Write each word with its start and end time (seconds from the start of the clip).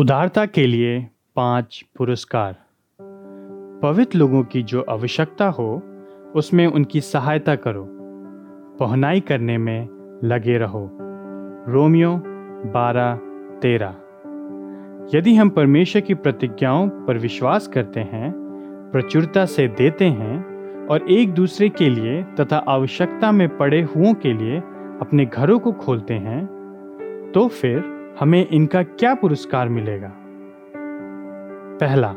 उदारता 0.00 0.46
के 0.46 0.66
लिए 0.66 1.06
पाँच 1.36 1.84
पुरस्कार। 1.96 2.56
पवित्र 3.82 4.18
लोगों 4.18 4.44
की 4.44 4.62
जो 4.62 4.82
आवश्यकता 4.82 5.46
हो, 5.46 5.82
उसमें 6.34 6.66
उनकी 6.66 7.00
सहायता 7.00 7.56
करो। 7.56 7.88
पहनाई 8.80 9.20
करने 9.20 9.58
में 9.58 9.88
लगे 10.24 10.58
रहो। 10.58 10.98
रोमियो 11.68 12.22
बारह 12.70 13.16
तेरह। 13.60 13.96
यदि 15.14 15.34
हम 15.34 15.48
परमेश्वर 15.48 16.02
की 16.02 16.14
प्रतिज्ञाओं 16.14 16.88
पर 16.88 17.18
विश्वास 17.18 17.68
करते 17.68 18.00
हैं, 18.00 18.32
प्रचुरता 18.92 19.44
से 19.44 19.68
देते 19.68 20.04
हैं 20.04 20.44
और 20.86 21.10
एक 21.10 21.34
दूसरे 21.34 21.68
के 21.68 21.88
लिए 21.88 22.22
तथा 22.22 22.56
आवश्यकता 22.56 23.32
में 23.32 23.56
पड़े 23.56 23.82
हुओं 23.82 24.14
के 24.14 24.32
लिए 24.32 24.58
अपने 25.00 25.26
घरों 25.26 25.58
को 25.58 25.72
खोलते 25.72 26.14
हैं 26.14 26.46
तो 27.34 27.48
फिर 27.48 27.99
हमें 28.18 28.48
इनका 28.48 28.82
क्या 28.82 29.14
पुरस्कार 29.14 29.68
मिलेगा? 29.68 30.12
पहला, 31.80 32.14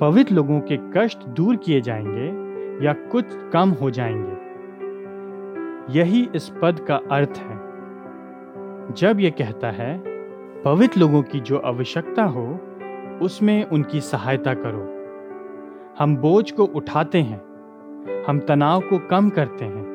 पवित्र 0.00 0.34
लोगों 0.34 0.60
के 0.60 0.78
कष्ट 0.96 1.18
दूर 1.18 1.56
किए 1.56 1.80
जाएँगे 1.80 2.46
या 2.86 2.92
कुछ 2.92 3.24
कम 3.52 3.68
हो 3.70 3.90
जाएँगे? 3.90 4.46
यही 5.98 6.28
इस 6.34 6.52
पद 6.62 6.80
का 6.80 7.00
अर्थ 7.10 7.32
है। 7.36 7.66
जब 8.94 9.20
यह 9.20 9.30
कहता 9.30 9.70
है, 9.70 10.02
पवित्र 10.62 11.00
लोगों 11.00 11.22
की 11.22 11.40
जो 11.40 11.58
आवश्यकता 11.58 12.24
हो, 12.24 12.60
उसमें 13.22 13.64
उनकी 13.64 14.00
सहायता 14.00 14.54
करो। 14.54 14.96
हम 15.98 16.16
बोझ 16.16 16.50
को 16.50 16.64
उठाते 16.64 17.18
हैं, 17.18 17.42
हम 18.28 18.38
तनाव 18.38 18.80
को 18.80 18.98
कम 18.98 19.28
करते 19.30 19.64
हैं, 19.64 19.86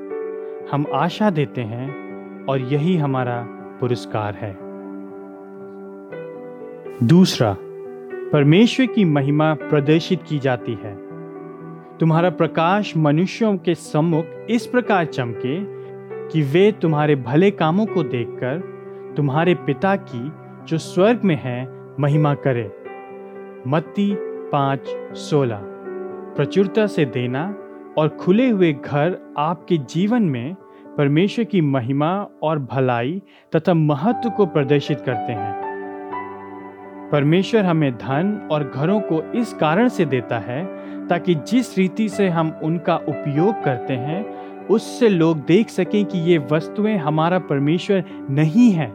हम 0.71 0.85
आशा 0.93 1.29
देते 1.29 1.61
हैं 1.61 2.01
और 2.45 2.59
यही 2.59 2.97
हमारा 2.97 3.47
पुरस्कार 3.79 4.33
है। 4.33 4.70
दूसरा, 7.03 7.57
परमेश्वर 8.33 8.85
की 8.85 9.05
महिमा 9.05 9.53
प्रदर्शित 9.53 10.23
की 10.23 10.39
जाती 10.39 10.71
है। 10.71 10.95
तुम्हारा 11.97 12.29
प्रकाश 12.29 12.97
मनुष्यों 12.97 13.57
के 13.57 13.75
सम्मुख 13.75 14.25
इस 14.49 14.67
प्रकार 14.67 15.05
चमके 15.05 15.59
कि 16.27 16.41
वे 16.41 16.71
तुम्हारे 16.71 17.15
भले 17.15 17.51
कामों 17.51 17.85
को 17.85 18.03
देखकर 18.03 18.59
तुम्हारे 19.17 19.55
पिता 19.55 19.95
की, 19.95 20.31
जो 20.65 20.77
स्वर्ग 20.77 21.19
में 21.23 21.41
है, 21.43 21.67
महिमा 21.99 22.33
करे। 22.33 22.71
मत्ती 23.67 24.15
पाँच 24.49 24.87
सोलह। 25.17 25.59
प्रचुरता 26.35 26.87
से 26.87 27.05
देना 27.05 27.55
और 27.97 28.07
खुले 28.07 28.49
हुए 28.49 28.73
घर 28.73 29.33
आपके 29.37 29.77
जीवन 29.77 30.23
में 30.23 30.55
परमेश्वर 30.97 31.45
की 31.45 31.61
महिमा 31.61 32.27
और 32.43 32.59
भलाई 32.59 33.21
तथा 33.55 33.73
महत्व 33.73 34.29
को 34.29 34.45
प्रदर्शित 34.45 35.01
करते 35.01 35.33
हैं। 35.33 35.70
परमेश्वर 37.11 37.65
हमें 37.65 37.91
धन 37.97 38.49
और 38.51 38.63
घरों 38.63 38.99
को 38.99 39.21
इस 39.31 39.53
कारण 39.53 39.87
से 39.87 40.05
देता 40.05 40.39
है 40.39 40.81
ताकि 41.07 41.35
जिस 41.35 41.77
रीति 41.77 42.09
से 42.09 42.27
हम 42.29 42.59
उनका 42.63 42.95
उपयोग 42.97 43.63
करते 43.63 43.93
हैं, 43.93 44.23
उससे 44.67 45.09
लोग 45.09 45.37
देख 45.45 45.69
सकें 45.69 46.05
कि 46.05 46.19
ये 46.19 46.37
वस्तुएँ 46.51 46.97
हमारा 46.97 47.39
परमेश्वर 47.39 48.03
नहीं 48.29 48.71
है, 48.71 48.87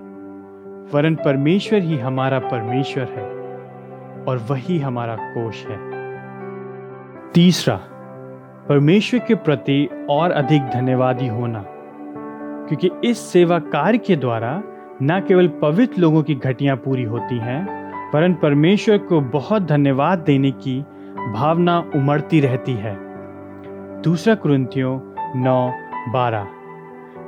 वरन 0.92 1.14
परमेश्वर 1.14 1.78
ही 1.78 1.98
हमारा 1.98 2.39
परमेश्वर 2.39 3.05
है 3.05 3.25
और 4.25 4.47
वही 4.50 4.78
हमारा 4.78 5.17
कोष 5.17 5.64
है। 5.67 5.78
तीसरा, 7.34 7.77
परमेश्वर 8.69 9.20
के 9.20 9.34
प्रति 9.34 9.89
और 10.11 10.31
अधिक 10.31 10.62
धन्यवादी 10.62 11.27
होना, 11.27 11.64
क्योंकि 12.69 12.91
इस 13.05 13.19
सेवा 13.19 13.59
कार्य 13.59 13.98
के 13.98 14.17
द्वारा 14.17 14.62
न 15.03 15.20
केवल 15.28 15.48
पवित्र 15.48 16.00
लोगों 16.00 16.22
की 16.22 16.34
घटियाँ 16.34 16.77
पूरी 16.77 17.03
होती 17.03 17.39
हैं 17.39 17.85
वरन 18.17 18.34
परमेश्वर 18.34 18.98
को 18.98 19.20
बहुत 19.20 19.62
धन्यवाद 19.62 20.19
देने 20.19 20.50
की 20.50 20.78
भावना 21.33 21.78
उमड़ती 21.95 22.41
रहती 22.41 22.72
है। 22.72 22.95
दूसरा 24.03 24.34
कुरंतियों 24.34 24.92
नौ, 25.42 25.72
बारह। 26.12 26.47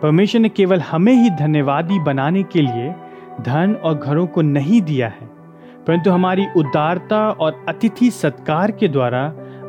परमेश्वर 0.02 0.40
ने 0.40 0.48
केवल 0.48 0.80
हमें 0.80 1.12
ही 1.12 1.30
धन्यवादी 1.30 1.98
बनाने 1.98 2.42
के 2.42 2.62
लिए 2.62 2.94
धन 3.40 3.74
और 3.74 3.94
घरों 3.94 4.26
को 4.26 4.42
नहीं 4.42 4.82
दिया 4.82 5.08
है, 5.08 5.26
परंतु 5.86 6.10
हमारी 6.10 6.46
उदारता 6.56 7.30
और 7.30 7.64
अतिथि 7.68 8.10
सत्कार 8.10 8.70
के 8.70 8.88
द्वारा 8.88 9.24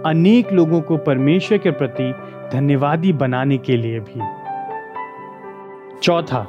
अनेक 0.06 0.52
लोगों 0.53 0.81
को 0.81 0.97
परमेश्वर 0.97 1.58
के 1.58 1.72
प्रति 1.72 2.12
धन्यवादी 2.53 3.13
बनाने 3.13 3.58
के 3.58 3.78
लिए 3.78 4.00
भी। 4.00 4.22
चौथा, 6.02 6.47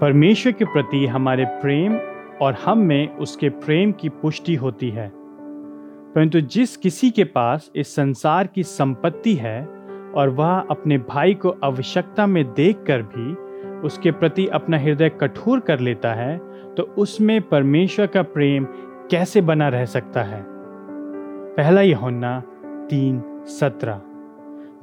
परमेश्वर 0.00 0.52
के 0.52 0.64
प्रति 0.64 1.06
हमारे 1.06 1.44
प्रेम 1.44 1.98
और 2.42 2.54
हम 2.64 2.78
में 2.78 3.16
उसके 3.16 3.48
प्रेम 3.48 3.92
की 3.92 4.08
पुष्टि 4.08 4.54
होती 4.54 4.90
है। 4.90 5.12
परंतु 6.14 6.40
जिस 6.40 6.76
किसी 6.76 7.10
के 7.10 7.24
पास 7.24 7.70
इस 7.76 7.94
संसार 7.94 8.46
की 8.46 8.62
संपत्ति 8.62 9.34
है 9.34 9.66
और 10.14 10.28
वह 10.28 10.58
अपने 10.58 10.98
भाई 10.98 11.34
को 11.34 11.56
आवश्यकता 11.64 12.26
में 12.26 12.44
देखकर 12.44 13.02
भी 13.02 13.34
उसके 13.80 14.10
प्रति 14.10 14.46
अपना 14.46 14.78
हृदय 14.78 15.08
कठोर 15.08 15.60
कर 15.60 15.80
लेता 15.80 16.14
है 16.14 16.38
तो 16.74 16.82
उसमें 16.82 17.42
परमेश्वर 17.42 18.06
का 18.06 18.22
प्रेम 18.22 18.64
कैसे 19.10 19.40
बना 19.40 19.68
रह 19.68 19.84
सकता 19.84 20.22
है? 20.22 20.44
पहला 21.56 21.80
यहोन्ना 21.80 22.42
तीन 22.64 23.22
सत्रह। 23.46 24.00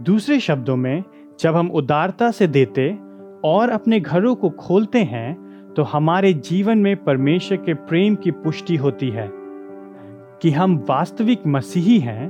दूसरे 0.02 0.40
शब्दों 0.40 0.76
में, 0.76 1.04
जब 1.40 1.56
हम 1.56 1.72
उदारता 1.72 2.32
से 2.32 2.48
देते 2.48 3.00
और 3.44 3.70
अपने 3.70 4.00
घरों 4.00 4.36
को 4.36 4.50
खोलते 4.50 5.00
हैं 5.00 5.51
तो 5.76 5.84
हमारे 5.84 6.34
जीवन 6.34 6.78
में 6.78 7.04
परमेश्वर 7.04 7.58
के 7.58 7.74
प्रेम 7.74 8.16
की 8.16 8.32
पुष्टि 8.32 8.76
होती 8.76 9.10
है 9.10 9.30
कि 10.42 10.52
हम 10.52 10.86
वास्तविक 10.90 11.48
मसीही 11.48 12.00
हैं 12.00 12.30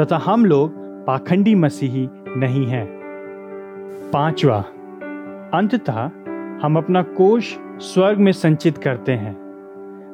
तथा 0.00 0.16
हम 0.16 0.44
लोग 0.44 0.72
पाखंडी 1.06 1.54
मसीही 1.54 2.08
नहीं 2.36 2.66
हैं। 2.66 2.86
पांचवा, 4.12 4.64
अंततः 5.54 6.10
हम 6.62 6.76
अपना 6.76 7.02
कोष 7.02 7.56
स्वर्ग 7.78 8.18
में 8.18 8.32
संचित 8.32 8.78
करते 8.78 9.12
हैं। 9.12 9.34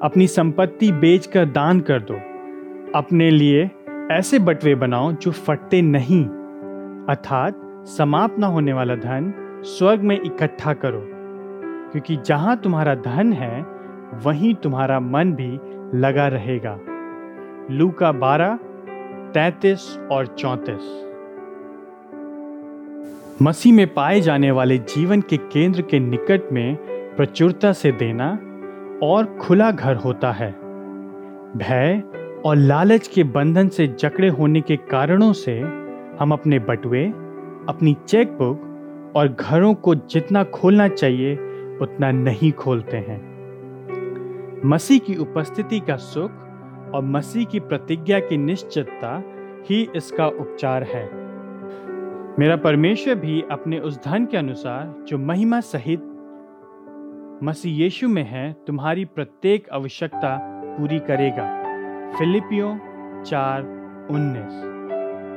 अपनी 0.02 0.26
संपत्ति 0.26 0.92
बेचकर 0.92 1.46
दान 1.46 1.80
कर 1.80 2.00
दो। 2.00 2.14
अपने 2.98 3.30
लिए 3.30 3.70
ऐसे 4.10 4.38
बटवे 4.38 4.74
बनाओ 4.74 5.12
जो 5.12 5.30
फटते 5.30 5.82
नहीं। 5.82 6.24
अर्थात 7.08 7.60
समाप्त 7.86 8.38
न 8.38 8.44
होने 8.44 8.72
वाला 8.72 8.94
धन 8.94 9.34
स्वर्ग 9.64 10.00
में 10.00 10.20
इकट्ठा 10.24 10.72
करो। 10.72 11.13
क्योंकि 11.94 12.16
जहाँ 12.16 12.56
तुम्हारा 12.56 12.94
धन 12.94 13.32
है, 13.32 13.66
वहीं 14.24 14.54
तुम्हारा 14.54 15.00
मन 15.00 15.32
भी 15.32 15.60
लगा 15.98 16.28
रहेगा। 16.28 16.78
लू 17.70 17.90
का 17.90 18.12
बारह, 18.12 18.58
तैतीस 19.34 19.98
और 20.12 20.26
चौतीस। 20.26 21.06
मसीह 23.42 23.74
में 23.74 23.94
पाए 23.94 24.20
जाने 24.20 24.50
वाले 24.50 24.78
जीवन 24.78 25.20
के 25.20 25.36
केंद्र 25.36 25.82
के 25.82 26.00
निकट 26.00 26.52
में 26.52 26.76
प्रचुरता 27.16 27.72
से 27.72 27.92
देना 27.92 28.38
और 29.02 29.38
खुला 29.40 29.70
घर 29.70 29.96
होता 29.96 30.32
है। 30.32 30.50
भय 31.56 32.02
और 32.44 32.56
लालच 32.56 33.08
के 33.08 33.24
बंधन 33.24 33.68
से 33.68 33.86
जकड़े 33.86 34.28
होने 34.28 34.60
के 34.60 34.76
कारणों 34.76 35.32
से 35.32 35.60
हम 36.20 36.32
अपने 36.32 36.58
बटुए, 36.58 37.06
अपनी 37.68 37.96
चेकबुक 38.08 39.12
और 39.16 39.28
घरों 39.28 39.74
को 39.74 39.94
जितना 39.94 40.44
खोलना 40.44 40.88
चाहिए 40.88 41.53
उतना 41.82 42.10
नहीं 42.10 42.52
खोलते 42.52 42.96
हैं। 42.96 43.34
मसीह 44.64 44.98
की 44.98 45.16
उपस्थिति 45.16 45.80
का 45.80 45.96
सुख 45.96 46.30
और 46.94 47.00
मसीह 47.02 47.44
की 47.44 47.60
प्रतिज्ञा 47.60 48.20
की 48.20 48.36
निश्चितता 48.36 49.22
ही 49.70 49.90
इसका 49.96 50.26
उपचार 50.26 50.82
है। 50.82 51.24
मेरा 52.38 52.56
परमेश्वर 52.56 53.14
भी 53.14 53.44
अपने 53.50 53.78
उस 53.78 54.04
धन 54.04 54.26
के 54.26 54.36
अनुसार 54.36 55.04
जो 55.04 55.18
महिमा 55.18 55.60
सहित 55.60 56.00
मसीह 57.42 57.72
यीशु 57.72 58.08
में 58.08 58.22
है, 58.22 58.56
तुम्हारी 58.66 59.04
प्रत्येक 59.04 59.68
आवश्यकता 59.72 60.38
पूरी 60.78 60.98
करेगा। 60.98 61.64
फिलिपियो 62.18 62.78
चार 63.24 63.62
उन्नीस। 64.10 64.74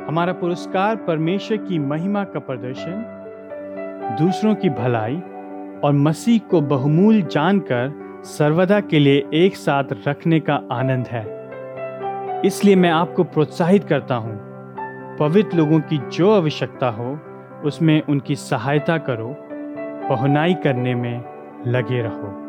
हमारा 0.08 0.34
पुरस्कार 0.34 0.96
परमेश्वर 0.96 1.58
की 1.58 1.80
महिमा 1.80 2.24
का 2.24 2.40
प्रदर्शन, 2.40 3.14
दूसरों 4.20 4.56
की 4.56 4.70
भलाई 4.70 5.22
और 5.84 5.94
मसीह 5.94 6.40
को 6.40 6.62
बहुमूल 6.62 7.22
जानकर 7.22 8.22
सर्वदा 8.26 8.80
के 8.80 9.00
लिए 9.00 9.24
एक 9.34 9.56
साथ 9.56 9.84
रखने 10.08 10.40
का 10.40 10.62
आनंद 10.72 11.08
है। 11.08 11.26
इसलिए 12.46 12.76
मैं 12.76 12.90
आपको 12.90 13.24
प्रोत्साहित 13.24 13.84
करता 13.84 14.16
हूँ, 14.16 14.38
पवित्र 15.20 15.58
लोगों 15.58 15.80
की 15.80 15.98
जो 15.98 16.32
आवश्यकता 16.32 16.90
हो, 16.90 17.20
उसमें 17.66 18.02
उनकी 18.02 18.36
सहायता 18.36 18.98
करो 18.98 19.36
पहुनाई 20.10 20.54
करने 20.54 20.96
में 20.96 21.24
लगे 21.68 22.02
रहो। 22.02 22.47